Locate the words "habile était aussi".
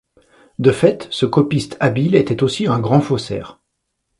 1.79-2.65